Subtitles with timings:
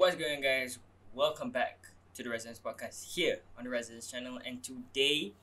[0.00, 0.78] What's going on, guys?
[1.12, 4.38] Welcome back to the Residence Podcast here on the Residence channel.
[4.46, 5.34] And today,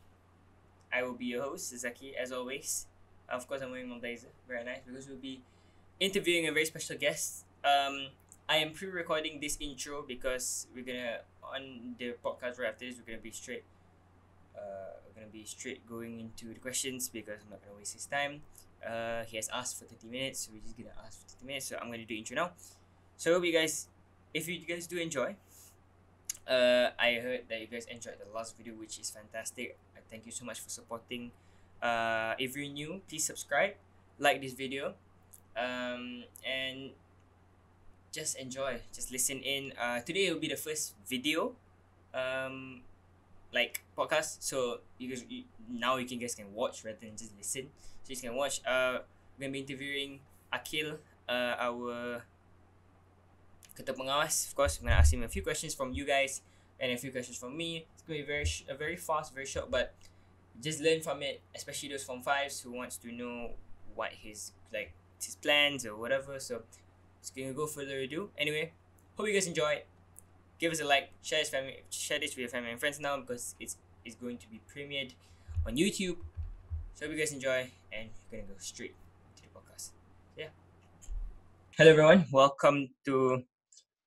[0.91, 2.88] I will be your host, Zaki, as always.
[3.29, 4.29] Of course, I'm wearing my blazer.
[4.47, 5.41] Very nice because we'll be
[5.99, 7.45] interviewing a very special guest.
[7.63, 8.07] Um,
[8.49, 12.95] I am pre-recording this intro because we're gonna on the podcast right after this.
[12.97, 13.63] We're gonna be straight.
[14.57, 18.07] Uh, we're gonna be straight going into the questions because I'm not gonna waste his
[18.07, 18.41] time.
[18.81, 21.67] Uh, he has asked for 30 minutes, so we're just gonna ask for 30 minutes.
[21.67, 22.51] So I'm gonna do intro now.
[23.17, 23.88] So I hope you guys,
[24.38, 25.34] if you guys do enjoy,
[26.46, 29.76] uh, I heard that you guys enjoyed the last video, which is fantastic.
[29.98, 31.32] I thank you so much for supporting.
[31.82, 33.73] Uh, if you're new, please subscribe,
[34.22, 34.94] like this video,
[35.58, 36.94] um, and
[38.13, 38.77] just enjoy.
[38.94, 39.73] Just listen in.
[39.73, 41.58] Uh, today will be the first video,
[42.13, 42.85] um,
[43.49, 44.46] like podcast.
[44.46, 47.74] So you guys you, now you can guys can watch rather than just listen.
[48.05, 48.62] So you can watch.
[48.62, 49.02] Uh,
[49.34, 50.22] we're gonna be interviewing
[50.54, 52.22] Akil, uh, our
[53.77, 54.49] ketua pengawas.
[54.49, 56.41] Of course, I'm gonna ask him a few questions from you guys
[56.82, 57.85] and a few questions from me.
[57.93, 59.93] It's gonna be very sh- very fast, very short, but
[60.57, 61.41] just learn from it.
[61.54, 63.54] Especially those from fives who wants to know
[63.93, 66.40] what his like his plans or whatever.
[66.41, 66.66] So
[67.22, 68.29] it's gonna go further ado.
[68.38, 68.74] Anyway,
[69.16, 69.84] hope you guys enjoy.
[70.57, 73.22] Give us a like, share this family, share this with your family and friends now
[73.22, 75.13] because it's it's going to be premiered
[75.68, 76.18] on YouTube.
[76.96, 78.96] So hope you guys enjoy, and we're gonna go straight
[79.38, 79.91] to the podcast.
[80.35, 80.50] Yeah.
[81.78, 83.46] Hello everyone, welcome to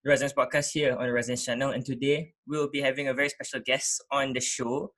[0.04, 3.28] the Residence Podcast here on the Residence channel, and today we'll be having a very
[3.28, 4.92] special guest on the show.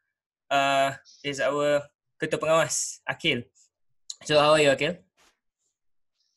[0.51, 0.93] Uh,
[1.25, 1.83] is our
[2.21, 3.43] ketua pengawas Akil.
[4.23, 4.95] So how are you, Akil?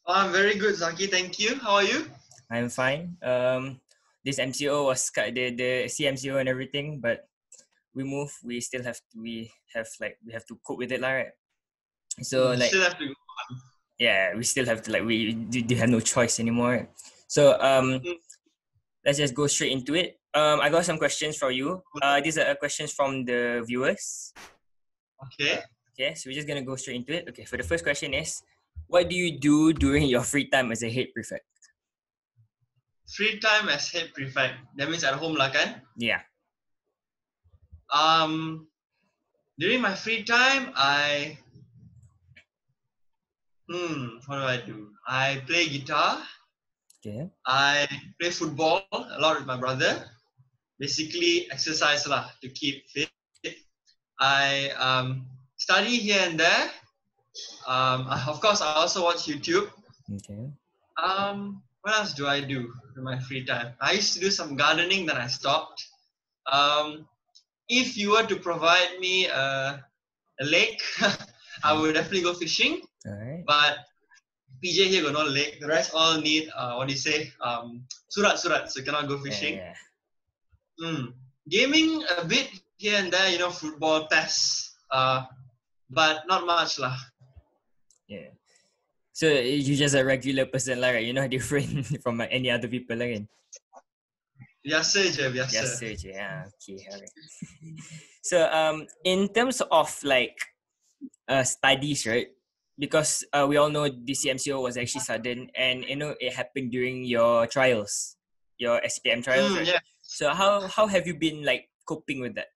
[0.08, 1.08] I'm very good, Zaki.
[1.08, 1.60] Thank you.
[1.60, 2.08] How are you?
[2.50, 3.18] I'm fine.
[3.22, 3.82] Um,
[4.24, 7.26] this MCO was cut the the CMCO and everything, but
[7.94, 8.32] we move.
[8.46, 9.14] We still have to.
[9.22, 11.34] We have like we have to cope with it, lah, right?
[12.22, 13.06] So You like still have to.
[14.00, 16.88] yeah, we still have to like we do, do have no choice anymore.
[17.28, 18.22] So um, Mm.
[19.06, 20.20] Let's just go straight into it.
[20.34, 21.84] Um, I got some questions for you.
[22.02, 24.34] Uh, these are uh, questions from the viewers.
[25.24, 25.62] Okay.
[25.94, 27.30] Okay, so we're just gonna go straight into it.
[27.30, 28.42] Okay, for the first question is,
[28.88, 31.46] what do you do during your free time as a head prefect?
[33.08, 34.56] Free time as head prefect.
[34.76, 35.82] That means at home lah kan?
[35.96, 36.26] Yeah.
[37.94, 38.68] Um,
[39.56, 41.38] during my free time, I
[43.70, 44.92] hmm, what do I do?
[45.08, 46.20] I play guitar.
[47.06, 47.30] Okay.
[47.46, 47.86] I
[48.20, 50.10] play football a lot with my brother.
[50.80, 53.14] Basically, exercise lah to keep fit.
[54.18, 56.66] I um, study here and there.
[57.68, 59.70] Um, of course, I also watch YouTube.
[60.18, 60.50] Okay.
[60.98, 63.78] Um, what else do I do in my free time?
[63.80, 65.86] I used to do some gardening, then I stopped.
[66.50, 67.06] Um,
[67.70, 69.78] if you were to provide me a,
[70.42, 70.82] a lake,
[71.64, 72.82] I would definitely go fishing.
[73.06, 73.44] All right.
[73.46, 73.86] But
[74.64, 75.60] PJ here got no lake.
[75.60, 77.32] The rest all need uh, what do you say?
[77.42, 79.58] Um, surat surat, so you cannot go fishing.
[79.58, 79.76] Yeah.
[80.82, 81.14] Mm.
[81.48, 85.24] Gaming a bit here and there, you know, football, PES, uh,
[85.90, 86.96] but not much lah.
[88.08, 88.34] yeah.
[89.16, 91.06] So you're just a regular person lah, right?
[91.06, 93.24] You're not different from any other people lah kan?
[94.66, 95.62] Biasa je, biasa.
[95.62, 96.12] Biasa je.
[96.12, 96.50] Yeah.
[96.50, 96.82] Okay.
[96.90, 97.16] Alright.
[98.30, 100.36] so um, in terms of like
[101.30, 102.34] uh studies, right?
[102.78, 107.06] Because uh, we all know DCMCO was actually sudden, and you know it happened during
[107.06, 108.18] your trials,
[108.58, 109.68] your SPM trials, Mm, right?
[109.68, 109.80] yeah.
[110.02, 112.52] So how how have you been like coping with that?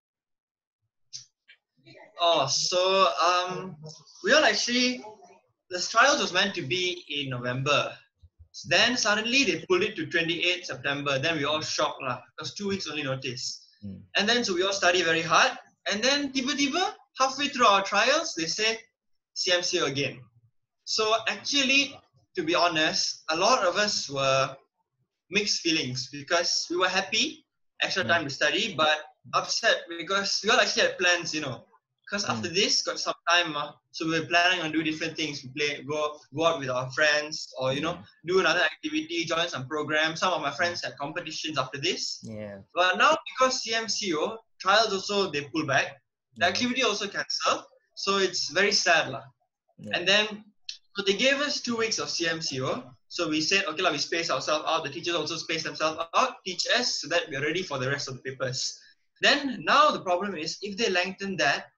[2.19, 3.77] Oh, so um,
[4.23, 5.01] we all actually
[5.69, 7.93] the trials was meant to be in November.
[8.67, 11.17] Then suddenly they pulled it to 28 September.
[11.19, 13.67] Then we all shocked lah, because two weeks only notice.
[13.81, 14.03] Hmm.
[14.17, 15.51] And then so we all study very hard.
[15.89, 18.77] And then tiba-tiba halfway through our trials, they say
[19.39, 20.19] CMCO again.
[20.85, 21.95] So actually,
[22.35, 24.55] to be honest, a lot of us were
[25.29, 27.45] mixed feelings because we were happy,
[27.81, 28.09] extra Hmm.
[28.09, 28.97] time to study, but
[29.33, 31.65] upset because we all actually had plans, you know.
[32.05, 32.31] Because Mm.
[32.33, 35.43] after this, got some time, uh, so we were planning on do different things.
[35.43, 37.95] We play, go, go out with our friends, or you know,
[38.25, 40.15] do another activity, join some program.
[40.15, 42.19] Some of my friends had competitions after this.
[42.23, 42.57] Yeah.
[42.73, 46.01] But now because CMCO trials also they pull back,
[46.37, 47.63] the activity also cancelled.
[47.99, 49.27] So it's very sad lah.
[49.75, 49.91] Yeah.
[49.99, 50.47] And then
[50.95, 52.87] so they gave us two weeks of CMCO.
[53.11, 54.87] So we said, okay, lah, we space ourselves out.
[54.87, 58.07] The teachers also space themselves out, teach us so that we're ready for the rest
[58.07, 58.79] of the papers.
[59.19, 61.75] Then now the problem is if they lengthen that,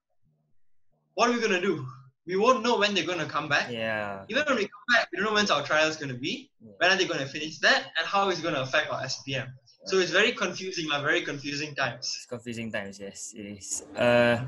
[1.17, 1.81] what are we gonna do?
[2.29, 3.73] We won't know when they're gonna come back.
[3.73, 4.21] Yeah.
[4.29, 6.53] Even when we come back, we don't know when's our trials gonna be.
[6.61, 6.77] Yeah.
[6.77, 9.49] When are they gonna finish that, and how is it gonna affect our SPM?
[9.89, 12.13] So it's very confusing, like very confusing times.
[12.13, 13.81] It's confusing times, yes, it is.
[13.97, 14.45] Uh,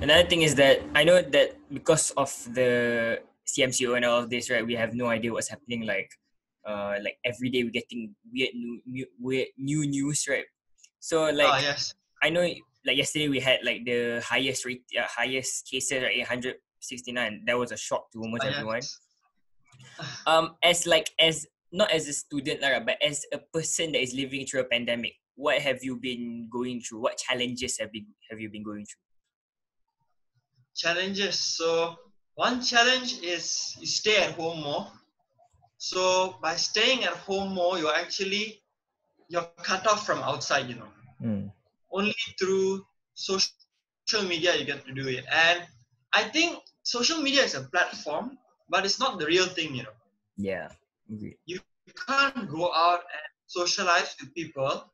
[0.00, 4.50] another thing is that I know that because of the CMCO and all of this,
[4.50, 6.10] right, we have no idea what's happening like
[6.66, 10.44] uh like every day we're getting weird new, new weird new news, right?
[10.98, 11.94] So like ah, yes.
[12.22, 12.42] I know
[12.84, 17.44] like yesterday we had like the highest rate uh, highest cases at 869.
[17.46, 18.82] That was a shock to almost Ah, everyone.
[18.82, 18.98] yes.
[20.26, 24.14] Um as like as not as a student lah, but as a person that is
[24.14, 27.00] living through a pandemic, what have you been going through?
[27.00, 29.06] What challenges have been have you been going through?
[30.76, 31.38] Challenges.
[31.38, 31.96] So
[32.34, 34.86] one challenge is you stay at home more.
[35.78, 38.62] So by staying at home more, you're actually
[39.28, 40.92] you're cut off from outside, you know.
[41.18, 41.46] Hmm.
[41.90, 45.24] Only through social media you get to do it.
[45.32, 45.62] And
[46.12, 48.38] I think social media is a platform,
[48.68, 49.96] but it's not the real thing, you know.
[50.36, 50.68] Yeah.
[51.46, 51.60] You
[52.06, 54.84] can't go out and socialize with people.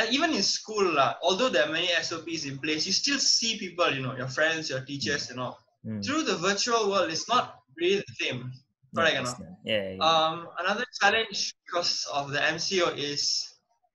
[0.00, 3.58] And even in school, lah, although there are many SOPs in place, you still see
[3.58, 5.58] people, you know, your friends, your teachers, you know.
[5.86, 6.00] Mm.
[6.04, 8.50] Through the virtual world, it's not really the same.
[8.96, 9.48] Correct, Yeah, or that's not?
[9.48, 10.00] not- yeah, yeah.
[10.00, 13.20] Um, another challenge because of the MCO is,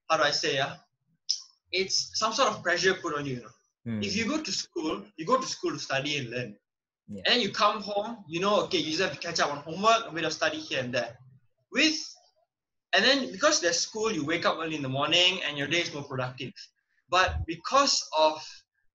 [0.08, 0.76] how do I say, yeah?
[1.72, 3.36] It's some sort of pressure put on you.
[3.36, 3.56] you know.
[3.88, 4.06] Mm.
[4.06, 6.56] If you go to school, you go to school to study and learn.
[7.08, 7.24] Yeah.
[7.26, 10.06] And you come home, you know, okay, you just have to catch up on homework,
[10.08, 11.18] a bit of study here and there.
[11.72, 11.98] With
[12.96, 15.82] and then because there's school, you wake up early in the morning and your day
[15.82, 16.54] is more productive.
[17.10, 18.38] But because of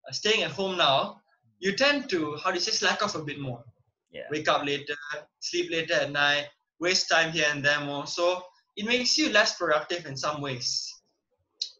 [0.07, 1.21] uh, staying at home now,
[1.59, 3.63] you tend to how do you say slack off a bit more.
[4.11, 4.23] Yeah.
[4.31, 4.95] Wake up later,
[5.39, 6.47] sleep later at night,
[6.79, 8.07] waste time here and there more.
[8.07, 8.43] So
[8.75, 10.91] it makes you less productive in some ways.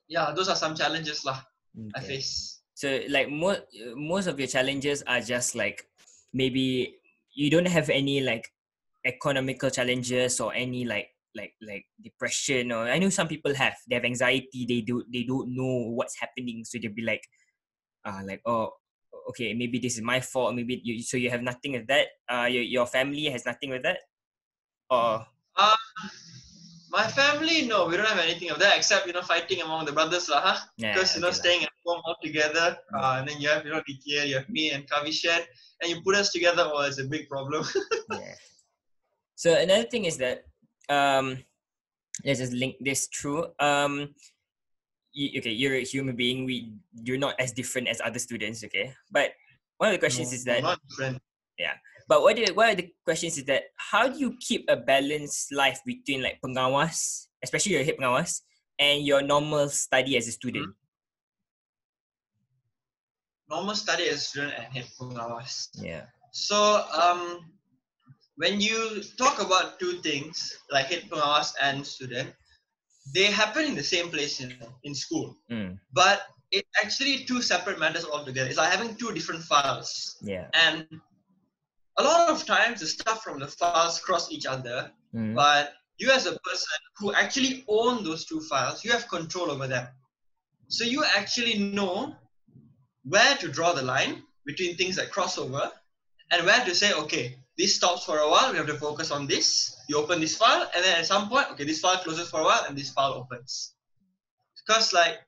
[0.07, 1.41] Yeah, those are some challenges lah
[1.95, 2.59] I face.
[2.75, 3.61] So like most
[3.95, 5.87] most of your challenges are just like
[6.33, 6.95] maybe
[7.33, 8.51] you don't have any like
[9.05, 13.95] economical challenges or any like like like depression or I know some people have they
[13.95, 17.23] have anxiety they do they don't know what's happening so they'll be like
[18.05, 18.71] uh like oh
[19.29, 22.47] okay maybe this is my fault maybe you so you have nothing with that uh
[22.49, 23.99] your, your family has nothing with that
[24.89, 25.25] or
[25.59, 25.75] Um,
[26.91, 29.91] my family, no, we don't have anything of that except you know fighting among the
[29.91, 30.59] brothers lah, huh?
[30.75, 31.43] yeah, Because you know okay lah.
[31.43, 34.49] staying at home all together, uh, and then you have you know DK, you have
[34.51, 35.43] me and Kavishan,
[35.81, 37.63] and you put us together, oh, it's a big problem.
[38.11, 38.35] yeah.
[39.35, 40.50] So another thing is that
[40.91, 41.39] um
[42.27, 43.47] let's just link this through.
[43.59, 44.11] Um
[45.13, 46.45] you, okay, you're a human being.
[46.45, 46.71] We
[47.03, 48.93] you're not as different as other students, okay?
[49.11, 49.31] But
[49.77, 50.61] one of the questions No, is that
[51.57, 51.73] yeah.
[52.07, 55.51] but what the, one of the questions is that how do you keep a balanced
[55.51, 58.41] life between like pengawas, especially your head pengawas,
[58.79, 60.75] and your normal study as a student?
[63.49, 65.67] Normal study as student and head pengawas.
[65.75, 66.05] Yeah.
[66.31, 66.55] So
[66.95, 67.51] um,
[68.37, 72.33] when you talk about two things like head pengawas and student,
[73.13, 77.79] they happen in the same place in, in school, Mm, but it's actually two separate
[77.79, 78.47] matters altogether.
[78.49, 80.17] It's like having two different files.
[80.21, 80.47] yeah.
[80.53, 80.85] and
[81.97, 86.09] a lot of times the stuff from the files cross each other Mm, but you
[86.09, 89.85] as a person who actually own those two files you have control over them
[90.69, 92.15] so you actually know
[93.03, 95.69] where to draw the line between things that cross over
[96.31, 99.27] and where to say okay this stops for a while we have to focus on
[99.27, 99.77] this.
[99.87, 102.43] You open this file and then at some point okay this file closes for a
[102.43, 103.75] while and this file opens.
[104.57, 105.19] Because like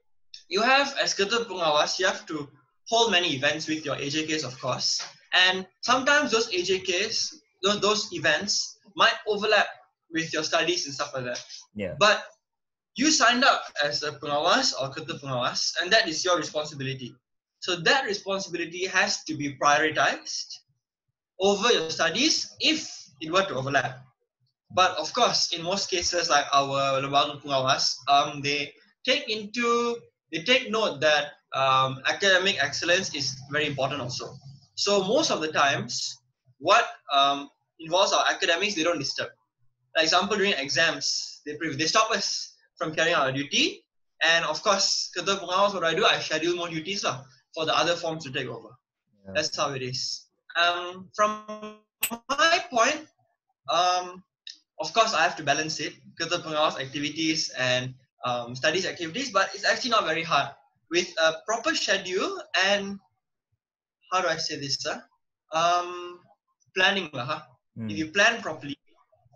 [0.50, 2.50] you have as ketua pengawas you have to
[2.89, 5.06] hold many events with your AJKs of course.
[5.45, 9.68] And sometimes those AJKs those, those events might overlap
[10.12, 11.44] with your studies and stuff like that.
[11.75, 11.94] Yeah.
[12.00, 12.25] but
[12.95, 17.13] you signed up as a pengawas or ketua pengawas and that is your responsibility.
[17.59, 20.63] So that responsibility has to be prioritized
[21.44, 22.88] over your studies if
[23.19, 24.00] it were to overlap.
[24.71, 28.71] But of course in most cases like our lembaga pengawas um, they
[29.04, 30.00] take into
[30.31, 34.33] they take note that um, academic excellence is very important also.
[34.76, 36.18] So most of the times
[36.57, 39.30] what um, involves our academics they don't disturb.
[39.95, 43.83] Like example during exams they pre- they stop us from carrying out our duty.
[44.23, 46.06] And of course what do I do?
[46.07, 48.71] I schedule more duties lah for the other forms to take over.
[49.28, 49.31] Yeah.
[49.35, 50.22] that's how it is
[50.56, 51.45] um, from
[52.30, 53.07] my point
[53.69, 54.24] um,
[54.80, 57.94] of course I have to balance it ketua pengawas activities and
[58.26, 60.50] um, studies activities but it's actually not very hard
[60.92, 63.00] with a proper schedule and
[64.12, 65.02] how do I say this sir
[65.54, 66.19] um,
[66.76, 67.42] planning lah huh?
[67.78, 68.78] Mm, if you plan properly,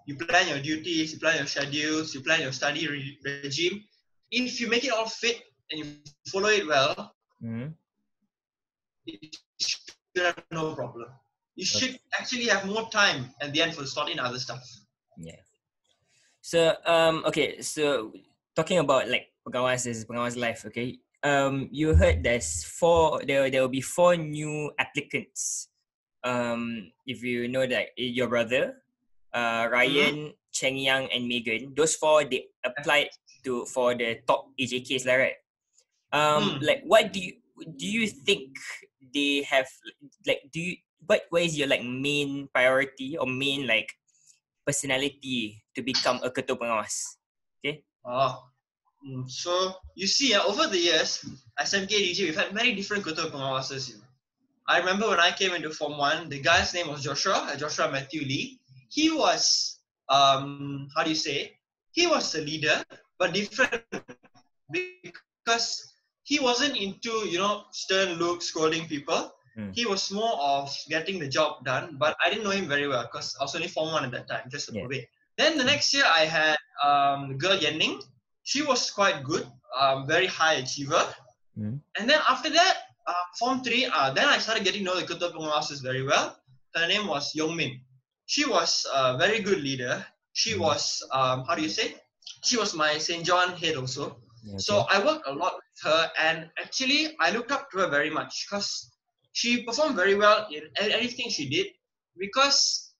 [0.05, 3.83] you plan your duties, you plan your schedules, you plan your study re- regime.
[4.29, 5.85] If you make it all fit and you
[6.29, 7.73] follow it well, mm.
[9.05, 9.17] you
[10.51, 11.09] no problem.
[11.55, 14.61] You should actually have more time at the end for slot in other stuff.
[15.17, 15.41] Yeah.
[16.41, 18.13] So um okay, so
[18.55, 20.99] talking about like pengawas is pengawas life, okay?
[21.25, 25.69] Um you heard there's four there there will be four new applicants.
[26.23, 28.77] Um if you know that eh, your brother,
[29.33, 31.73] uh Ryan, Cheng Yang, and Megan.
[31.73, 33.09] Those four they applied
[33.45, 35.37] to for the top AJKs, lah, right?
[36.13, 36.65] Um, Hmm.
[36.65, 37.33] like what do you
[37.77, 38.55] do you think
[39.13, 39.67] they have
[40.25, 43.91] like do you what what is your like main priority or main like
[44.65, 47.17] personality to become a ketua pengawas?
[47.59, 47.83] Okay.
[48.03, 48.43] Oh.
[49.27, 51.23] So you see, uh, over the years,
[51.55, 53.93] SMK DJ, we've had many different ketua pengawases.
[53.93, 54.09] You know.
[54.67, 57.89] I remember when I came into Form 1, the guy's name was Joshua, uh, Joshua
[57.89, 58.59] Matthew Lee.
[58.89, 61.55] He was, um, how do you say,
[61.91, 62.83] he was the leader,
[63.17, 63.83] but different
[64.69, 65.87] because
[66.27, 69.31] he wasn't into, you know, stern look, scolding people.
[69.57, 69.71] Mm.
[69.73, 73.03] He was more of getting the job done, but I didn't know him very well
[73.07, 74.87] because I was only Form 1 at that time, just a Yeah.
[74.91, 75.05] bit.
[75.39, 77.95] Then the next year, I had um, the girl Yenning.
[78.43, 79.45] She was quite good,
[79.79, 81.03] um, very high achiever.
[81.57, 81.79] Mm.
[81.97, 82.75] And then after that,
[83.07, 86.35] uh, Form 3, uh, then I started getting to know the Ketua Pengawases very well.
[86.75, 87.79] Her name was Yongmin.
[88.25, 90.05] She was a very good leader.
[90.33, 90.59] She Mm.
[90.67, 90.83] was,
[91.17, 91.95] um, how do you say?
[92.43, 93.23] She was my St.
[93.25, 94.05] John head also.
[94.57, 98.09] So I worked a lot with her, and actually, I looked up to her very
[98.09, 98.89] much because
[99.33, 101.67] she performed very well in anything she did.
[102.17, 102.93] Because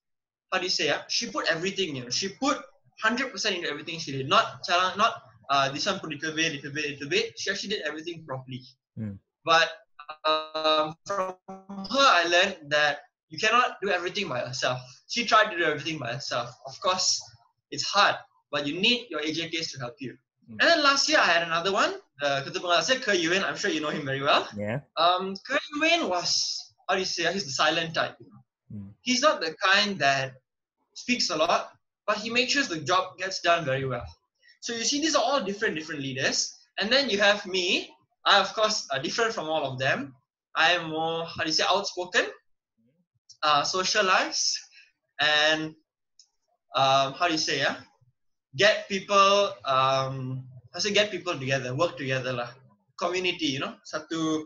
[0.52, 0.90] how do you say?
[0.90, 1.96] Uh, she put everything.
[1.96, 2.58] You know, she put
[3.02, 4.28] hundred percent into everything she did.
[4.28, 7.40] Not not uh, this one put little bit, little bit, little bit.
[7.40, 8.62] She actually did everything properly.
[9.00, 9.18] Mm.
[9.46, 9.70] But
[10.26, 13.00] um, from her, I learned that
[13.30, 14.80] you cannot do everything by yourself.
[15.08, 16.50] She tried to do everything by herself.
[16.66, 17.22] Of course,
[17.72, 18.16] it's hard,
[18.52, 20.18] but you need your AJKs to help you.
[20.50, 23.44] And then last year I had another one, uh, Ke Yuen.
[23.44, 24.48] I'm sure you know him very well.
[24.56, 24.80] yeah.
[24.96, 28.16] Um, Ke Yuen was, how do you say, he's the silent type.
[28.20, 28.80] You know?
[28.80, 28.94] Mm.
[29.02, 30.34] He's not the kind that
[30.94, 31.72] speaks a lot,
[32.06, 34.06] but he makes sure the job gets done very well.
[34.62, 36.58] So you see, these are all different, different leaders.
[36.80, 37.92] And then you have me.
[38.26, 40.16] I, of course, are different from all of them.
[40.56, 42.26] I am more, how do you say, outspoken,
[43.44, 44.58] uh, socialized,
[45.20, 45.76] and
[46.76, 47.78] um, how do you say, yeah?
[48.56, 52.50] Get people, um, I say get people together, work together lah.
[52.98, 54.46] Community, you know, satu,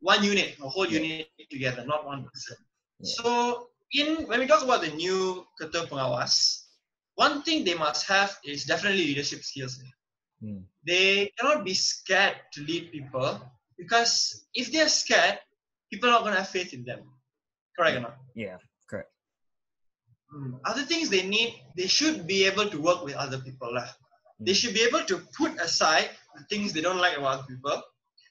[0.00, 2.56] one unit, a whole unit together, not one person.
[3.00, 3.10] Yeah.
[3.18, 3.26] So
[3.92, 6.66] in when we talk about the new ketua pengawas,
[7.16, 9.82] one thing they must have is definitely leadership skills.
[10.42, 10.64] Mm.
[10.86, 13.42] They cannot be scared to lead people
[13.76, 15.38] because if they're scared,
[15.90, 17.04] people are not going to have faith in them.
[17.76, 18.16] Correct or not?
[18.34, 18.56] Yeah.
[20.30, 20.54] Correct.
[20.54, 20.60] Mm.
[20.64, 23.74] Other things they need, they should be able to work with other people.
[23.74, 23.88] lah.
[24.38, 24.56] They Mm.
[24.56, 27.82] should be able to put aside the things they don't like about other people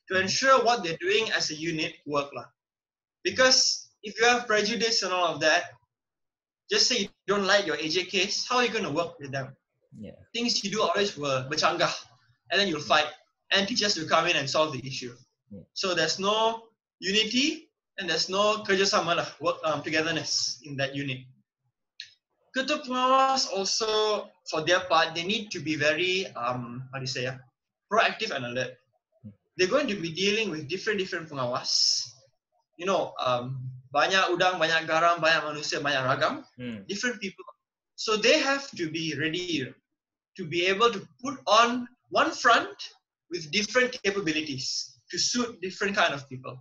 [0.07, 0.21] to Mhm.
[0.23, 2.31] ensure what they're doing as a unit work.
[2.33, 2.47] lah.
[3.23, 5.75] Because if you have prejudice and all of that,
[6.71, 9.55] just say you don't like your AJKs, how are you going to work with them?
[9.99, 10.15] Yeah.
[10.33, 11.91] Things you do always will bercanggah,
[12.49, 13.09] and then you'll fight,
[13.51, 15.13] and teachers will come in and solve the issue.
[15.51, 15.65] Yeah.
[15.73, 21.25] So there's no unity and there's no kerjasama lah, work um, togetherness in that unit.
[22.55, 27.11] Ketua pengawas also, for their part, they need to be very, um, how do you
[27.11, 27.29] say,
[27.91, 28.73] proactive and alert.
[29.57, 32.01] They're going to be dealing with different different pengawas.
[32.79, 33.59] You know, um,
[33.93, 36.87] banyak udang, banyak garam, banyak manusia, banyak ragam Mm.
[36.87, 37.43] different people.
[37.99, 39.67] So they have to be ready
[40.39, 42.71] to be able to put on one front
[43.29, 46.55] with different capabilities to suit different kind of people.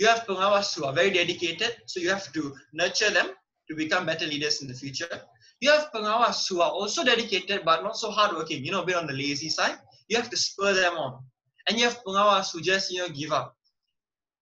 [0.00, 3.36] You have pengawas who are very dedicated, so you have to nurture them
[3.70, 5.22] to become better leaders in the future.
[5.60, 8.96] You have pengawas who are also dedicated but not so hardworking, you know, a bit
[8.96, 9.78] on the lazy side.
[10.08, 11.22] You have to spur them on.
[11.68, 13.54] And you have pengawas who just, you know, give up.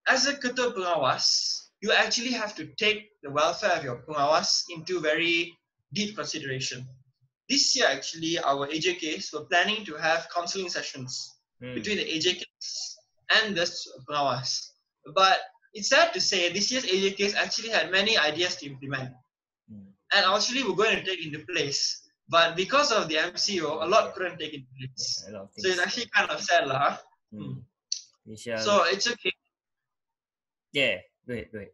[0.06, 5.00] As a ketua pengawas, you actually have to take the welfare of your pengawas into
[5.00, 5.54] very
[5.92, 6.86] deep consideration.
[7.48, 11.74] This year, actually, our AJKs were planning to have counseling sessions Mm.
[11.74, 12.94] between the AJKs
[13.34, 13.66] and the
[14.08, 14.70] pengawas.
[15.12, 15.38] But
[15.74, 19.10] it's sad to say this year's AJKs actually had many ideas to implement.
[19.70, 19.92] Mm.
[20.14, 22.08] And actually, we're going to take into place.
[22.28, 25.24] But because of the MCO, a lot couldn't take into place.
[25.24, 26.78] Yeah, a lot of So it's actually kind of sad, lah.
[26.78, 26.96] huh?
[27.34, 27.62] Mm.
[28.36, 28.58] Shall.
[28.58, 29.32] So it's okay.
[30.72, 31.00] yeah.
[31.24, 31.72] great, great.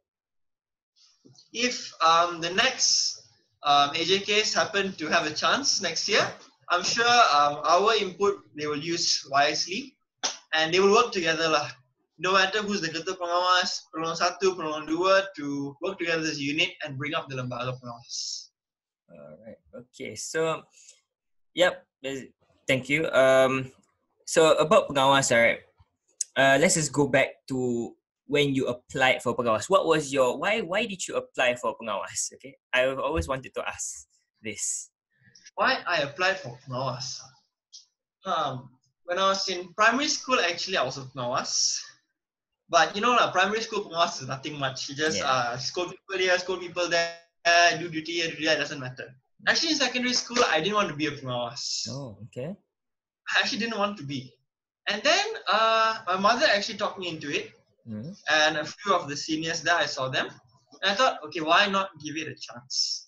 [1.53, 3.23] If um, the next
[3.65, 6.23] um, AJKs happen to have a chance next year,
[6.71, 9.97] I'm sure um, our input they will use wisely
[10.55, 11.69] and they will work together lah.
[12.19, 16.43] No matter who's the ketua pengawas, penolong satu, penolong dua to work together as a
[16.43, 18.51] unit and bring up the lembaga pengawas.
[19.11, 19.59] Alright.
[19.75, 20.15] Okay.
[20.15, 20.63] So,
[21.55, 21.83] yep.
[22.71, 23.11] Thank you.
[23.11, 23.73] Um,
[24.25, 25.67] so about pengawas, alright.
[26.37, 27.95] Uh, let's just go back to
[28.27, 29.69] when you applied for pengawas.
[29.69, 30.61] What was your why?
[30.61, 32.33] Why did you apply for pengawas?
[32.35, 34.07] Okay, I've always wanted to ask
[34.43, 34.91] this.
[35.55, 37.21] Why I applied for pengawas?
[38.27, 38.71] Um,
[39.05, 41.79] when I was in primary school, actually I was a pengawas.
[42.75, 44.89] But you know, lah, primary school pengawas is nothing much.
[44.91, 45.31] You just Yeah.
[45.31, 47.15] uh, scold people here, scold people there,
[47.79, 49.15] do duty here, do that, doesn't matter.
[49.47, 51.87] Actually, in secondary school, I didn't want to be a pengawas.
[51.95, 52.51] Oh, okay.
[53.31, 54.21] I actually didn't want to be.
[54.91, 57.55] And then uh, my mother actually talked me into it,
[57.87, 58.11] Mm.
[58.33, 60.27] and a few of the seniors there, I saw them.
[60.83, 63.07] And I thought, okay, why not give it a chance?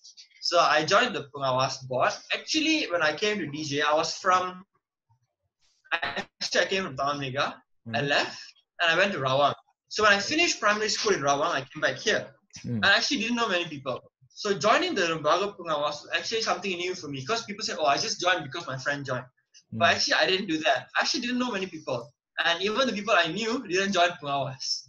[0.49, 2.13] So I joined the pengawas board.
[2.37, 4.63] Actually, when I came to DJ, I was from,
[5.91, 7.51] actually, I came from Taman Megah.
[7.97, 8.07] I Mm.
[8.15, 8.37] left
[8.81, 9.56] and I went to Rawang.
[9.89, 12.27] So when I finished primary school in Rawang, I came back here.
[12.65, 12.83] Mm.
[12.85, 13.99] I actually didn't know many people.
[14.33, 17.85] So joining the Lembaga Pengawas was actually something new for me because people said, oh,
[17.85, 19.25] I just joined because my friend joined.
[19.73, 19.93] But Mm.
[19.95, 20.87] actually, I didn't do that.
[20.95, 21.99] I actually didn't know many people.
[22.45, 24.83] And even the people I knew didn't join Pengawas.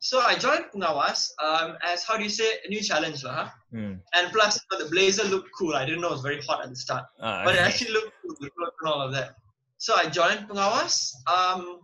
[0.00, 3.24] So I joined Pengawas um, as, how do you say, a new challenge.
[3.24, 3.34] lah.
[3.44, 3.48] huh?
[3.74, 4.00] Mm.
[4.14, 5.74] And plus, you know, the blazer looked cool.
[5.74, 7.04] I didn't know it was very hot at the start.
[7.20, 9.36] Ah, But it actually looked cool, and all of that.
[9.78, 11.12] So I joined Pengawas.
[11.26, 11.80] Um,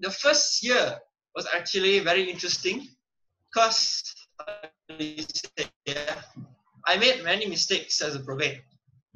[0.00, 0.98] the first year
[1.38, 2.78] was actually very interesting
[3.46, 4.02] because
[5.86, 6.18] yeah,
[6.90, 8.62] I made many mistakes as a probate.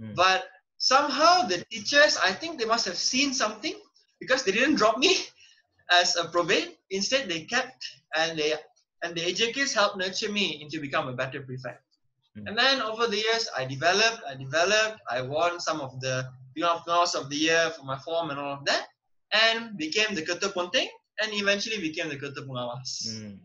[0.00, 0.14] Mm.
[0.14, 0.44] But
[0.78, 3.74] somehow the teachers, I think they must have seen something
[4.20, 5.12] because they didn't drop me
[6.00, 6.78] as a probate.
[6.90, 7.80] Instead, they kept
[8.14, 8.54] and they
[9.02, 11.82] and the AJKs helped nurture me into become a better prefect.
[12.38, 12.42] Mm.
[12.46, 17.16] And then over the years, I developed, I developed, I won some of the Pengawas
[17.20, 18.86] of the Year for my form and all of that,
[19.32, 20.86] and became the Ketua Ponteng,
[21.20, 23.08] and eventually became the Ketua Pengawas.
[23.08, 23.38] Mm.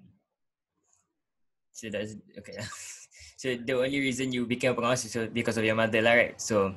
[1.78, 2.58] So that's okay.
[3.38, 6.18] so the only reason you became a pengawas is so- because of your mother, lah,
[6.18, 6.42] right?
[6.42, 6.74] So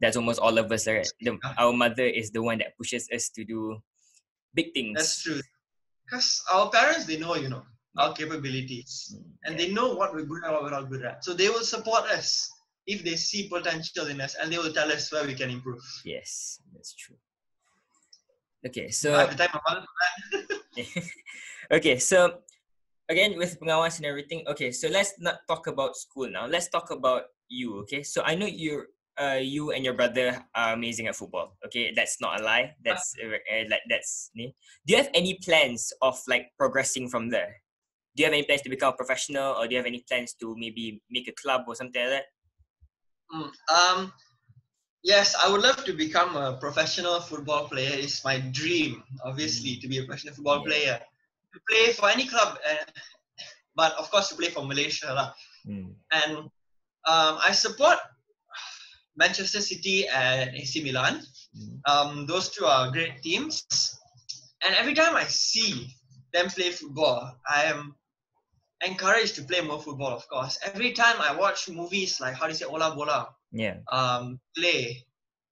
[0.00, 1.10] that's almost all of us, lah, right?
[1.20, 3.76] The, our mother is the one that pushes us to do
[4.54, 4.96] big things.
[4.96, 5.40] That's true.
[6.08, 7.60] Because our parents, they know, you know,
[8.00, 9.12] our capabilities.
[9.12, 11.24] Mm, and they know what we're good at, what we're not good at.
[11.24, 12.48] So they will support us
[12.88, 15.84] if they see potential in us, and they will tell us where we can improve.
[16.08, 17.12] Yes, that's true.
[17.12, 17.20] Okay, so I have to
[17.76, 18.47] thank my mother
[19.30, 21.02] for that.
[21.78, 22.42] okay, so
[23.08, 24.44] again with pengawas and everything.
[24.48, 26.46] Okay, so let's not talk about school now.
[26.46, 27.80] Let's talk about you.
[27.86, 28.88] Okay, so I know you're
[29.18, 31.56] uh, you and your brother are amazing at football.
[31.66, 32.74] Okay, that's not a lie.
[32.84, 34.30] That's uh, uh, like that's.
[34.34, 34.52] Do
[34.86, 37.62] you have any plans of like progressing from there?
[38.14, 40.34] Do you have any plans to become a professional, or do you have any plans
[40.40, 42.26] to maybe make a club or something like that?
[43.34, 44.12] Mm, Um,
[45.02, 47.92] yes, I would love to become a professional football player.
[47.92, 51.00] It's my dream, obviously, to be a professional football player.
[51.54, 52.84] To play for any club, uh,
[53.74, 55.12] but of course to play for Malaysia.
[55.12, 55.32] lah.
[55.66, 55.94] Mm.
[56.12, 56.32] And
[57.08, 57.98] um, I support
[59.16, 61.22] Manchester City and AC Milan.
[61.56, 61.80] Mm.
[61.88, 63.64] Um, those two are great teams.
[64.62, 65.88] And every time I see
[66.32, 67.94] them play football, I am
[68.84, 70.58] encouraged to play more football, of course.
[70.62, 73.76] Every time I watch movies like, how do you say, Ola Bola, Yeah.
[73.90, 75.04] um, play,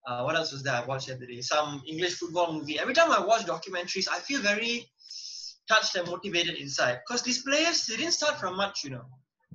[0.07, 1.41] uh, what else was that I watched the other day?
[1.41, 2.79] Some English football movie.
[2.79, 4.87] Every time I watch documentaries, I feel very
[5.69, 7.01] touched and motivated inside.
[7.07, 9.07] Because these players, they didn't start from much, you know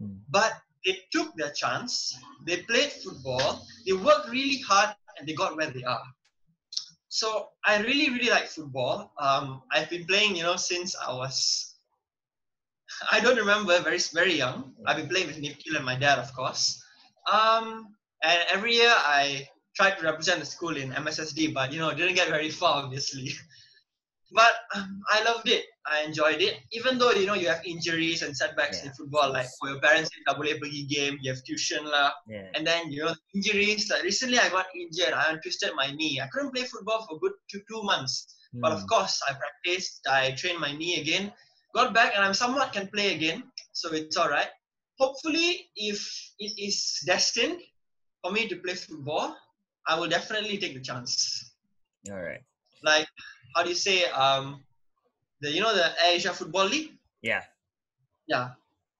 [0.01, 0.19] Mm.
[0.29, 0.53] but
[0.85, 2.17] they took their chance.
[2.45, 3.65] They played football.
[3.85, 6.03] They worked really hard, and they got where they are.
[7.09, 9.11] So I really, really like football.
[9.19, 11.75] Um, I've been playing, you know, since I was.
[13.11, 14.73] I don't remember, very, very young.
[14.85, 16.81] I've been playing with Nikhil and my dad, of course.
[17.31, 21.93] Um, and every year I tried to represent the school in MSSD, but you know,
[21.93, 23.31] didn't get very far, obviously.
[24.33, 25.65] But um, I loved it.
[25.85, 26.55] I enjoyed it.
[26.71, 29.81] Even though you know you have injuries and setbacks Yeah, in football, like for your
[29.81, 32.47] parents in double A pergi game, you have tuition lah, Yeah.
[32.55, 33.91] and then you know injuries.
[33.91, 35.11] Like recently, I got injured.
[35.11, 36.21] I twisted my knee.
[36.23, 38.23] I couldn't play football for good two two months.
[38.63, 38.87] But of Mm.
[38.87, 40.07] course, I practiced.
[40.07, 41.33] I trained my knee again.
[41.75, 43.43] Got back, and I'm somewhat can play again.
[43.73, 44.51] So it's all right.
[44.95, 45.99] Hopefully, if
[46.39, 47.59] it is destined
[48.21, 49.35] for me to play football,
[49.87, 51.51] I will definitely take the chance
[52.09, 52.41] All right.
[52.83, 53.07] like
[53.55, 54.63] how do you say um
[55.41, 56.91] the you know the Asia Football League?
[57.21, 57.43] Yeah.
[58.27, 58.51] Yeah.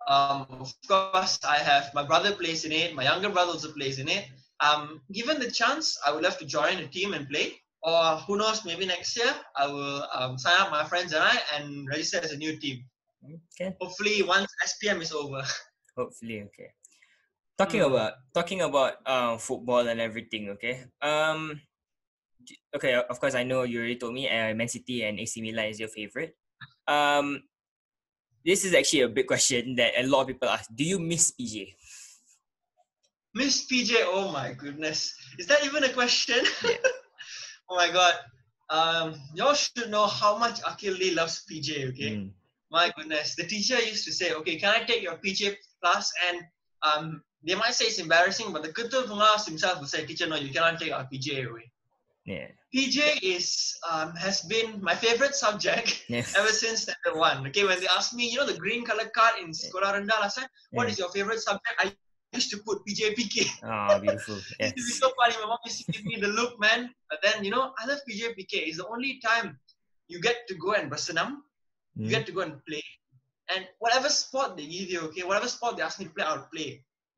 [0.07, 3.99] Um of course I have my brother plays in it, my younger brother also plays
[3.99, 4.25] in it.
[4.59, 7.61] Um given the chance I would love to join a team and play.
[7.83, 11.35] Or who knows, maybe next year I will um, sign up my friends and I
[11.55, 12.85] and register as a new team.
[13.25, 13.75] Okay.
[13.81, 15.41] Hopefully once SPM is over.
[15.97, 16.69] Hopefully, okay.
[17.57, 17.89] Talking Mm.
[17.93, 20.85] about talking about um football and everything, okay.
[21.01, 21.61] Um,
[22.75, 22.95] okay.
[22.95, 24.25] Of course, I know you already told me.
[24.29, 26.35] Uh, Man City and AC Milan is your favorite.
[26.87, 27.43] Um,
[28.43, 30.69] this is actually a big question that a lot of people ask.
[30.73, 31.75] Do you miss PJ?
[33.33, 35.13] Miss PJ, oh my goodness.
[35.37, 36.41] Is that even a question?
[36.65, 36.81] Yeah.
[37.69, 38.15] oh my god.
[38.71, 42.11] Um, y'all should know how much Akil Lee loves PJ, okay?
[42.17, 42.31] Mm,
[42.71, 43.35] My goodness.
[43.35, 46.11] The teacher used to say, okay, can I take your PJ class?
[46.27, 46.41] And
[46.83, 50.35] um, they might say it's embarrassing, but the Ketua Pengawas himself will say, teacher, no,
[50.35, 51.71] you cannot take our PJ away.
[52.25, 52.47] yeah.
[52.73, 56.23] PJ is um, has been my favorite subject Yeah.
[56.37, 57.47] ever since standard one.
[57.47, 60.35] Okay, when they ask me, you know, the green color card in Sekolah Rendah last
[60.37, 60.91] time, what Yeah.
[60.91, 61.75] is your favorite subject?
[61.79, 61.91] I
[62.31, 63.35] used to put PJPK.
[63.63, 64.37] Oh, beautiful.
[64.37, 64.73] It Yes.
[64.77, 65.35] used to be so funny.
[65.41, 66.93] My mom used to give me the look, man.
[67.09, 68.53] But then, you know, I love PJPK.
[68.69, 69.59] It's the only time
[70.07, 71.43] you get to go and bersenam,
[71.97, 72.11] you Mm.
[72.15, 72.83] get to go and play.
[73.53, 76.47] And whatever sport they give you, okay, whatever sport they ask me to play, I'll
[76.55, 76.69] play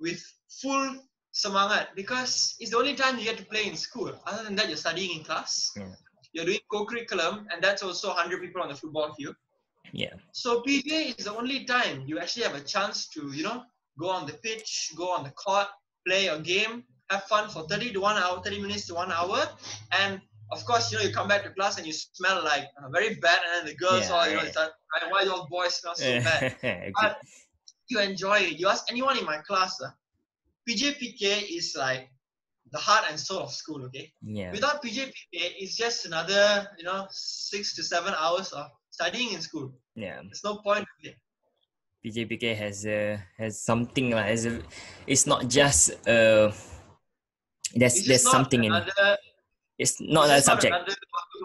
[0.03, 0.21] with
[0.61, 0.85] full
[1.31, 4.11] semangat because it's the only time you get to play in school.
[4.27, 5.71] Other than that, you're studying in class.
[5.75, 5.95] Yeah.
[6.33, 9.35] You're doing co-curriculum, and that's also 100 people on the football field.
[9.93, 10.13] Yeah.
[10.31, 13.63] So PJ is the only time you actually have a chance to, you know,
[13.99, 15.67] go on the pitch, go on the court,
[16.07, 19.39] play a game, have fun for 30 to one hour, 30 minutes to one hour,
[20.01, 20.19] and
[20.51, 23.15] of course, you know, you come back to class and you smell like uh, very
[23.15, 24.47] bad, and then the girls Yeah, all, you know, yeah.
[24.49, 26.53] it's like, "Why- why your boys smell so bad?
[26.57, 26.91] okay.
[26.99, 27.17] But
[27.89, 28.59] you enjoy it.
[28.59, 29.89] You ask anyone in my class, uh,
[30.67, 31.23] PJPK
[31.57, 32.09] is like
[32.71, 33.83] the heart and soul of school.
[33.85, 34.51] Okay, Yeah.
[34.51, 39.73] without PJPK, it's just another, you know, six to seven hours of studying in school.
[39.95, 40.21] Yeah.
[40.23, 40.87] There's no point.
[42.05, 44.61] PJPK has a has something like as a,
[45.07, 46.51] it's not just uh
[47.75, 49.17] there's It's there's just not something in another,
[49.79, 50.75] it's not a it's not subject.
[50.75, 50.95] another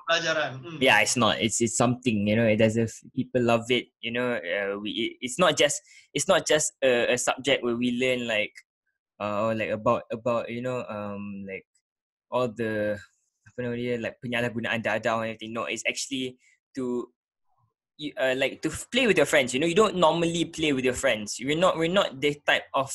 [0.08, 0.50] waktu pembelajaran.
[0.64, 0.78] Mm.
[0.80, 1.36] yeah it's not.
[1.36, 4.90] It's it's something you know it does if people love it you know uh, we
[4.90, 5.84] it, it's not just
[6.16, 8.52] it's not just a, a subject where we learn like
[9.20, 11.66] uh like about about you know um like
[12.32, 12.96] all the
[13.44, 16.38] apa nama dia like penyalahgunaan dadah and everything no it's actually
[16.72, 17.10] to
[17.98, 19.66] you, uh, like to play with your friends you know.
[19.66, 21.36] You don't normally play with your friends.
[21.42, 22.94] We're not we're not the type of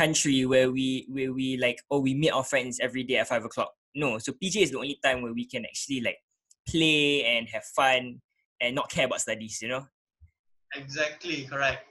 [0.00, 3.44] country where we where we like oh we meet our friends every day at five
[3.44, 3.76] o'clock.
[3.92, 6.16] No so pj is the only time where we can actually like
[6.70, 8.20] play and have fun
[8.60, 9.84] and not care about studies you know
[10.76, 11.82] Exactly, correct.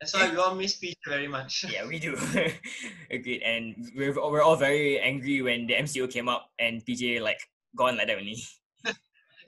[0.00, 1.64] That's why we all miss PJ very much.
[1.72, 2.16] yeah we do
[3.10, 7.38] agreed and we're, we're all very angry when the mco came up and pj like
[7.76, 8.36] gone like that only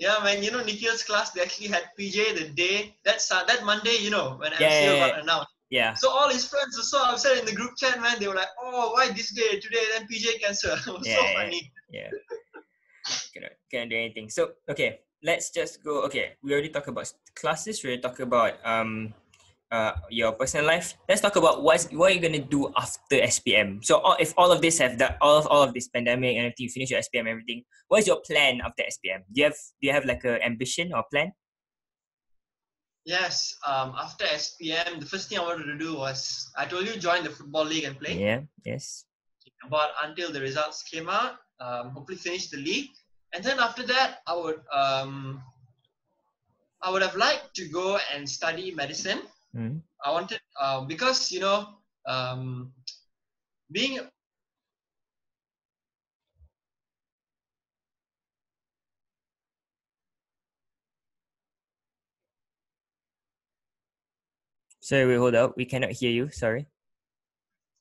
[0.00, 0.42] Yeah, man.
[0.42, 3.96] You know, Nikhil's class they actually had PJ the day that Sun- uh, that Monday.
[4.00, 5.20] You know, when Yeah, MCO yeah, got yeah.
[5.20, 5.52] announced.
[5.68, 8.16] yeah So all his friends were so upset in the group chat, man.
[8.18, 9.84] They were like, "Oh, why this day today?
[9.92, 11.70] Then PJ cancel." it was Yeah, so funny.
[11.92, 12.10] yeah
[13.40, 17.80] cannot cannot do anything so okay let's just go okay we already talked about classes
[17.82, 19.14] we already talked about um
[19.72, 23.82] uh your personal life let's talk about what's what are you gonna do after spm
[23.84, 26.46] so all, if all of this have that all of all of this pandemic and
[26.46, 29.54] everything you finish your spm everything what is your plan after spm do you have
[29.80, 31.32] do you have like a ambition or plan
[33.06, 33.56] Yes.
[33.66, 33.94] Um.
[33.96, 37.30] After SPM, the first thing I wanted to do was I told you join the
[37.30, 38.20] football league and play.
[38.20, 39.08] yeah yes
[39.70, 42.90] But until the results came out, um, hopefully finish the league,
[43.34, 45.42] and then after that, I would um.
[46.82, 49.20] I would have liked to go and study medicine.
[49.54, 49.82] mm.
[50.02, 51.76] I wanted uh, because you know
[52.08, 52.72] um,
[53.70, 54.00] being
[64.80, 66.66] sorry we hold up we cannot hear you sorry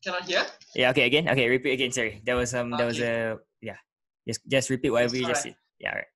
[0.03, 0.45] cannot hear.
[0.75, 3.79] yeah okay again okay repeat again sorry there was um there was a yeah
[4.29, 5.57] just just repeat whatever you just alright.
[5.57, 6.11] said yeah right.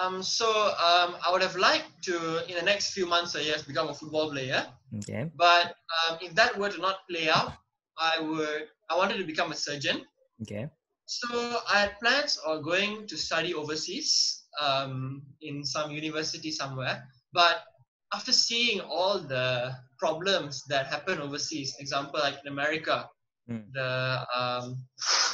[0.00, 2.14] Um, so um, I would have liked to
[2.48, 4.64] in the next few months or years become a football player.
[5.02, 7.52] okay But um, if that were to not play out,
[7.98, 10.06] I would I wanted to become a surgeon.
[10.42, 10.70] okay
[11.06, 17.02] So I had plans of going to study overseas um, in some university somewhere.
[17.34, 17.66] But
[18.14, 23.10] after seeing all the problems that happen overseas, example like in America,
[23.50, 23.66] Mm.
[23.74, 23.90] the
[24.30, 24.78] um,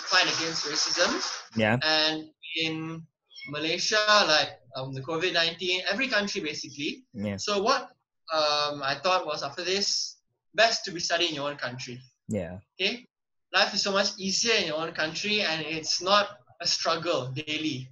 [0.08, 1.12] fight against racism,
[1.54, 2.24] yeah and
[2.64, 3.04] in
[3.52, 7.04] Malaysia, like um, the COVID 19, every country basically.
[7.12, 7.92] yeah So, what
[8.32, 10.16] um, I thought was after this,
[10.56, 12.00] best to be studying in your own country.
[12.28, 13.04] yeah Okay,
[13.52, 17.84] life is so much easier in your own country, and it's not a struggle daily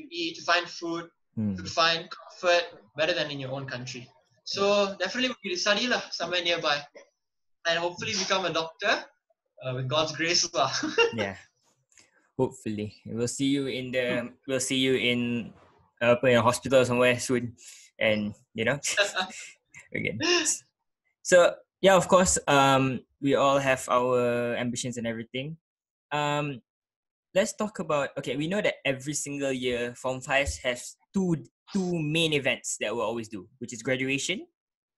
[0.00, 1.04] to eat, to find food,
[1.36, 1.52] Hmm.
[1.60, 2.64] to find comfort
[2.96, 4.08] better than in your own country.
[4.48, 6.80] So definitely we will study lah somewhere nearby,
[7.68, 9.04] and hopefully become a doctor
[9.64, 10.48] uh, with God's grace
[11.14, 11.36] yeah.
[12.38, 12.94] Hopefully.
[13.06, 15.52] We'll see you in the we'll see you in
[16.02, 17.56] uh, in a hospital somewhere soon.
[17.98, 18.78] And you know
[19.94, 20.20] again
[21.22, 25.56] so yeah of course um we all have our ambitions and everything.
[26.12, 26.60] Um
[27.34, 31.36] let's talk about okay we know that every single year form 5 has two
[31.72, 34.46] two main events that we'll always do which is graduation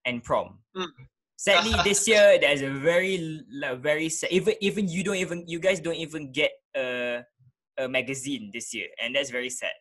[0.05, 0.59] and prom.
[0.77, 0.91] Mm.
[1.39, 5.81] Sadly this year there's a very like, very even even you don't even you guys
[5.81, 7.23] don't even get a
[7.79, 9.73] a magazine this year and that's very sad.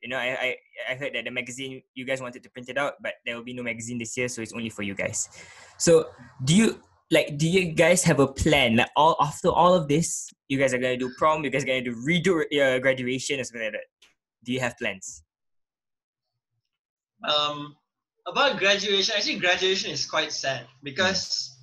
[0.00, 0.56] You know I, I
[0.90, 3.44] i heard that the magazine you guys wanted to print it out but there will
[3.44, 5.28] be no magazine this year so it's only for you guys.
[5.76, 6.10] So
[6.44, 8.76] do you like do you guys have a plan?
[8.76, 11.66] Like all after all of this you guys are gonna do prom you guys are
[11.66, 13.86] gonna do redo your graduation or something like that?
[14.44, 15.22] Do you have plans?
[17.22, 17.76] Um,
[18.26, 21.56] about graduation, actually, graduation is quite sad because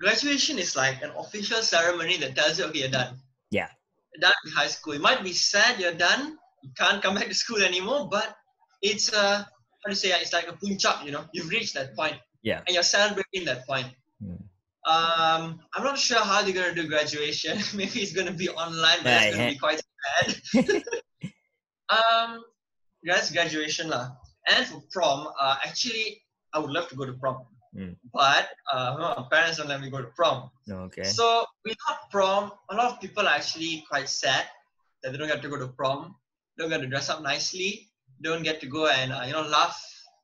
[0.00, 3.16] graduation is like an official ceremony that tells you, okay, you're done.
[3.50, 3.68] Yeah.
[4.12, 4.92] You're done with high school.
[4.92, 6.36] It might be sad you're done.
[6.62, 8.34] You can't come back to school anymore, but
[8.82, 9.48] it's a
[9.82, 10.10] how do you say?
[10.10, 11.04] It's like a puncak.
[11.04, 12.16] You know, you've reached that point.
[12.42, 12.62] Yeah.
[12.66, 13.88] And you're celebrating that point.
[14.22, 14.42] Mm.
[14.84, 17.58] Um, I'm not sure how they're gonna do graduation.
[17.74, 19.54] Maybe it's gonna be online, but Yeah, it's gonna yeah.
[19.54, 20.82] be quite sad.
[21.88, 22.44] um,
[23.02, 24.10] that's graduation lah.
[24.48, 27.96] And for prom, uh, actually, I would love to go to prom, Mm.
[28.12, 30.50] but uh, my parents don't let me go to prom.
[30.68, 31.04] Okay.
[31.04, 34.44] So without prom, a lot of people are actually quite sad
[35.02, 36.14] that they don't get to go to prom,
[36.58, 37.88] don't get to dress up nicely,
[38.20, 39.80] don't get to go and uh, you know laugh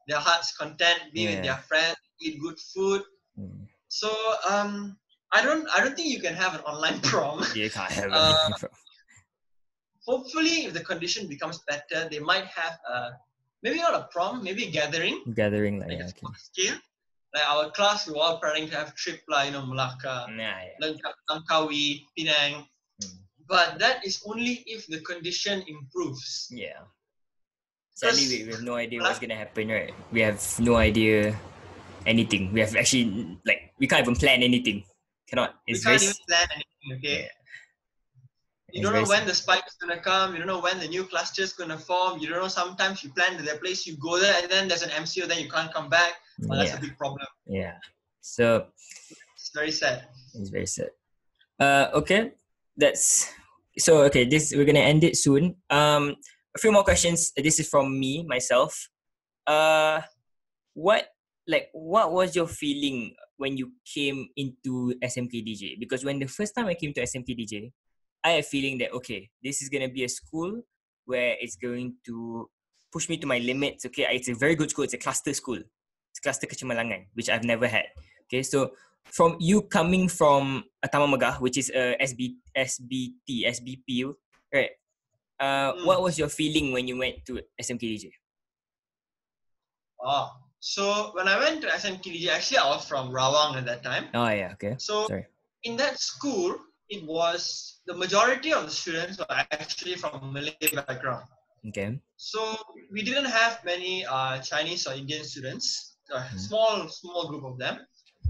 [0.09, 3.00] their hearts content, be with their friends, eat good food.
[3.40, 3.64] Mm.
[3.88, 4.12] So
[4.50, 4.98] um,
[5.33, 7.40] I don't I don't think you can have an online prom.
[7.54, 8.70] You can't have Uh, it.
[10.07, 13.11] Hopefully, if the condition becomes better, they might have a
[13.62, 16.27] maybe not a prom, maybe a gathering gathering like like yeah, okay.
[16.38, 16.79] scale.
[17.35, 20.64] Like our class, we were all planning to have trip like you know Malacca, Nah,
[20.81, 20.92] yeah.
[21.29, 22.64] Langkawi, Penang.
[23.05, 23.18] Mm.
[23.47, 26.49] But that is only if the condition improves.
[26.51, 26.88] Yeah.
[27.92, 29.92] Sadly, we, we have no idea what's gonna happen, right?
[30.12, 31.37] We have no idea
[32.07, 32.53] anything.
[32.53, 34.85] We have actually like we can't even plan anything.
[35.29, 35.61] Cannot.
[35.66, 37.18] It's we can't very even plan anything, okay?
[37.29, 37.38] Yeah.
[38.70, 40.33] You don't know when the spike is gonna come.
[40.33, 42.20] You don't know when the new cluster is gonna form.
[42.20, 42.48] You don't know.
[42.48, 45.40] Sometimes you plan to their place, you go there, and then there's an MCO, then
[45.40, 46.14] you can't come back.
[46.40, 47.26] Well, that's yeah, a big problem.
[47.46, 47.76] yeah.
[48.20, 48.66] So
[49.35, 50.04] It's very sad.
[50.35, 50.90] it's very sad.
[51.59, 52.33] Uh, okay,
[52.76, 53.33] that's
[53.78, 54.04] so.
[54.04, 55.57] Okay, this we're gonna end it soon.
[55.70, 56.14] Um,
[56.54, 57.33] a few more questions.
[57.37, 58.76] This is from me myself.
[59.46, 60.02] Uh,
[60.74, 61.09] what
[61.48, 65.81] like what was your feeling when you came into SMK DJ?
[65.81, 67.72] Because when the first time I came to SMK DJ,
[68.24, 70.62] I have a feeling that okay, this is gonna be a school
[71.07, 72.48] where it's going to
[72.92, 73.87] push me to my limits.
[73.87, 74.85] Okay, it's a very good school.
[74.85, 75.59] It's a cluster school.
[76.11, 77.85] It's cluster Kecemerlangan, which I've never had.
[78.26, 78.72] Okay, so
[79.04, 84.12] from you coming from a Taman Megah, which is a SB, SBT, SBP,
[84.52, 84.70] right?
[85.40, 85.87] Uh, Mm.
[85.87, 88.11] What was your feeling when you went to SMK DJ?
[90.02, 94.09] Oh, so when I went to SMKDJ, actually I was from Rawang at that time.
[94.14, 94.74] Oh yeah, okay.
[94.78, 95.26] So Sorry.
[95.62, 96.57] in that school,
[96.88, 101.24] it was the majority of the students were actually from Malay background.
[101.68, 101.98] Okay.
[102.16, 102.40] So
[102.92, 105.96] we didn't have many uh, Chinese or Indian students.
[106.11, 106.38] A Mm.
[106.48, 107.77] small, small group of them.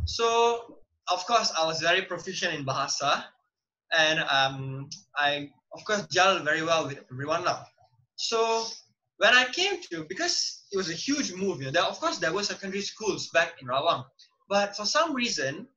[0.04, 0.26] So
[1.14, 3.12] of course I was very proficient in Bahasa,
[3.96, 5.30] and um, I
[5.76, 7.60] of course gelled very well with everyone now.
[8.16, 8.66] So
[9.22, 12.18] when I came to because it was a huge move, you know, there, of course
[12.18, 14.02] there were secondary schools back in Rawang,
[14.48, 15.68] but for some reason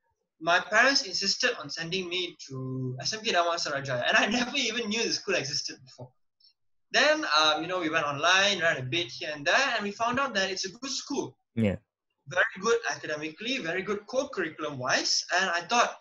[0.41, 5.13] my parents insisted on sending me to SMP Damansarajaya, and I never even knew the
[5.13, 6.09] school existed before.
[6.91, 9.91] Then, um, you know, we went online, ran a bit here and there, and we
[9.91, 11.37] found out that it's a good school.
[11.55, 11.77] Yeah.
[12.27, 15.97] Very good academically, very good co-curriculum wise, and I thought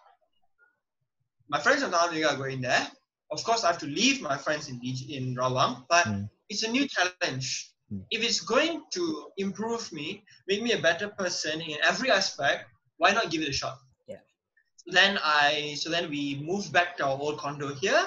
[1.49, 2.87] my friends from Tamil are going there.
[3.31, 6.29] Of course, I have to leave my friends in in Rawang, but Mm.
[6.49, 7.71] it's a new challenge.
[7.93, 8.05] Mm.
[8.11, 12.67] If it's going to improve me, make me a better person in every aspect,
[12.99, 13.79] why not give it a shot?
[14.81, 18.01] So then I, so then we moved back to our old condo here.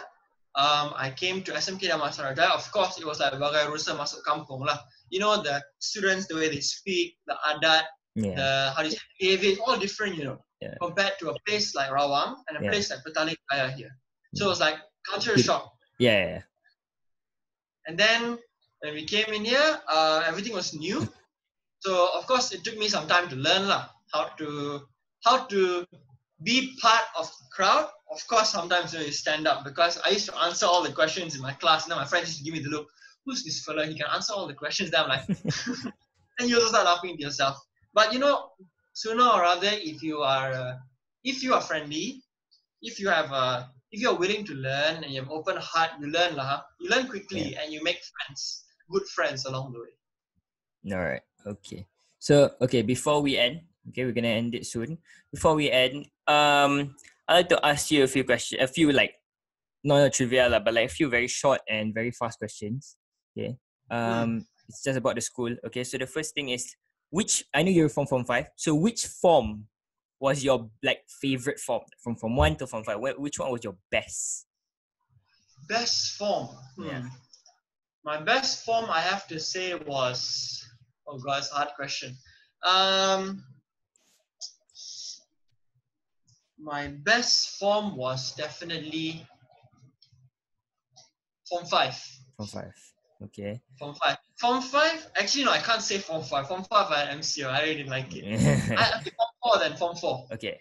[0.55, 2.49] Um, I came to SMK Damansarajaya.
[2.53, 4.77] Of course, it was like bagai rusa masuk kampung lah.
[5.09, 8.37] You know the students, the way they speak, the adat, Yeah.
[8.37, 10.77] the how do you say behavior, it's all different, you know, Yeah.
[10.81, 12.69] compared to a place like Rawang and a Yeah.
[12.69, 13.93] place like Petaling Jaya here.
[14.37, 15.73] So it was like culture shock.
[15.97, 16.45] Yeah.
[17.89, 18.37] And then
[18.85, 21.01] when we came in here, uh, everything was new.
[21.83, 24.87] So of course, it took me some time to learn lah how to
[25.27, 25.83] how to
[26.43, 27.87] be part of the crowd.
[28.11, 30.91] Of course, sometimes you, know, you stand up because I used to answer all the
[30.91, 31.83] questions in my class.
[31.83, 32.87] And then my friends used to give me the look,
[33.25, 33.85] "Who's this fella?
[33.85, 35.25] He can answer all the questions." Then I'm like,
[36.39, 37.57] and you also start laughing to yourself.
[37.93, 38.49] But you know,
[38.93, 40.75] sooner or rather, if you are uh,
[41.23, 42.23] if you are friendly,
[42.81, 46.07] if you have a if you're willing to learn and you have open heart, you
[46.07, 46.61] learn lah.
[46.79, 49.93] You learn quickly and you make friends, good friends along the way.
[50.97, 51.21] All right.
[51.45, 51.85] Okay.
[52.19, 54.97] So okay, before we end, okay, we're gonna end it soon.
[55.31, 56.95] Before we end, um,
[57.27, 59.15] I'd like to ask you a few questions, a few like
[59.83, 62.95] not trivial lah, but like a few very short and very fast questions.
[63.37, 63.57] Okay.
[63.91, 65.55] Um, it's just about the school.
[65.65, 65.83] Okay.
[65.83, 66.75] So the first thing is
[67.09, 68.47] which I know you're from Form Five.
[68.55, 69.67] So which form
[70.19, 72.99] was your like favorite form from Form One to Form Five?
[72.99, 74.47] Which one was your best?
[75.67, 76.47] Best form.
[76.77, 76.87] Hmm.
[76.87, 77.05] Yeah.
[78.03, 80.65] My best form, I have to say, was
[81.07, 82.17] oh god, it's a hard question.
[82.65, 83.43] Um,
[86.63, 89.27] my best form was definitely
[91.49, 91.95] Form Five.
[92.37, 92.73] Form Five.
[93.23, 93.61] Okay.
[93.77, 94.17] Form Five.
[94.39, 95.07] Form Five.
[95.17, 96.47] Actually, no, I can't say Form Five.
[96.47, 97.47] Form Five, I had MCO.
[97.47, 98.23] I really like it.
[98.77, 100.27] I, I Form Four then Form Four.
[100.31, 100.59] okay.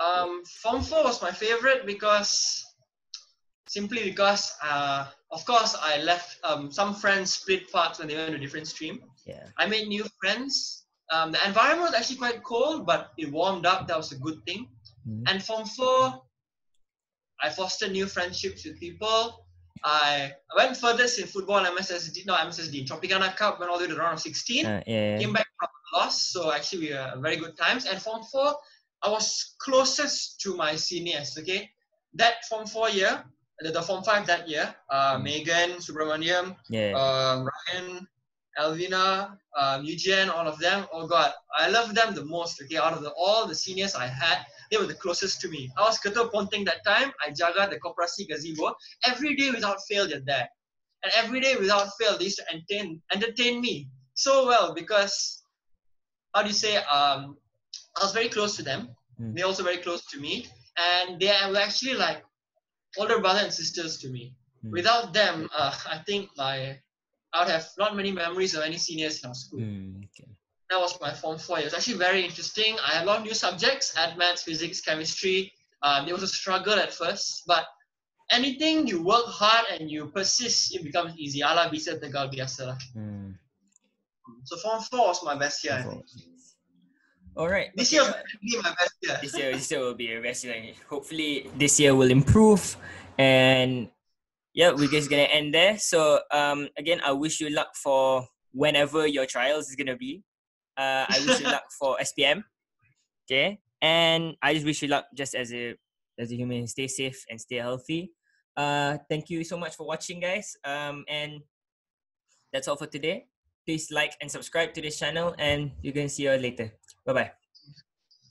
[0.00, 2.64] Um, Form 4 was my favorite because
[3.68, 8.32] simply because, uh, of course, I left um, some friends split parts when they went
[8.32, 9.00] to different stream.
[9.26, 9.46] Yeah.
[9.56, 10.83] I made new friends.
[11.12, 13.86] Um, the environment was actually quite cold, but it warmed up.
[13.88, 14.68] That was a good thing.
[15.06, 15.24] Mhm.
[15.28, 16.22] And Form 4,
[17.42, 19.44] I fostered new friendships with people.
[19.84, 23.94] I went furthest in football, MSSD, no, MSSD, Tropicana Cup, went all the way to
[23.94, 25.18] the round of 16 Uh, yeah.
[25.18, 27.84] came back from a loss, so actually we were very good times.
[27.84, 28.56] And Form 4,
[29.02, 31.70] I was closest to my seniors, okay?
[32.14, 33.24] That Form 4 year,
[33.58, 35.22] the, the Form 5 that year, uh, Mm.
[35.24, 36.92] Megan, Subramaniam, Yeah.
[36.96, 38.08] um, Ryan,
[38.58, 42.76] Alvina, um, Eugene, all of them, oh God, I love them the most, okay?
[42.76, 45.70] Out of the, all the seniors I had, they were the closest to me.
[45.76, 48.74] I was Ketua Ponting that time, I jaga the Koperasi Gazebo.
[49.04, 50.48] Every day without fail, they're there.
[51.02, 55.42] And every day without fail, they used to entertain, entertain me so well because
[56.34, 57.36] how do you say um
[58.00, 58.88] I was very close to them.
[59.20, 59.36] Mm.
[59.36, 60.48] They're also very close to me.
[60.76, 62.24] And they were actually like
[62.98, 64.34] older brother and sisters to me.
[64.64, 64.72] Mm.
[64.72, 66.78] Without them, uh, I think my
[67.34, 69.60] I would have not many memories of any seniors in our school.
[69.60, 70.30] Mm, okay.
[70.70, 71.58] That was my form four.
[71.58, 72.76] It was actually very interesting.
[72.78, 75.52] I had a lot of new subjects, ad maths, physics, chemistry.
[75.82, 77.66] Um, it was a struggle at first, but
[78.30, 81.42] anything you work hard and you persist, it becomes easy.
[81.42, 82.78] Ala bisa tegal biasa lah.
[82.96, 83.34] Mm.
[84.44, 85.84] So form four was my best year.
[87.36, 87.74] All right.
[87.74, 89.18] This okay, year was definitely my best year.
[89.20, 90.56] this year this year will be a best year.
[90.88, 92.78] Hopefully this year will improve
[93.18, 93.90] and
[94.54, 95.76] yeah, we're just gonna end there.
[95.78, 100.22] So um again I wish you luck for whenever your trials is gonna be.
[100.78, 102.44] Uh I wish you luck for SPM.
[103.26, 103.58] Okay.
[103.82, 105.74] And I just wish you luck just as a
[106.18, 106.66] as a human.
[106.66, 108.12] Stay safe and stay healthy.
[108.56, 110.56] Uh thank you so much for watching guys.
[110.64, 111.42] Um and
[112.52, 113.26] that's all for today.
[113.66, 116.72] Please like and subscribe to this channel and you can see you all later.
[117.04, 117.30] Bye bye.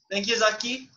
[0.09, 0.89] Thank you, Zaki.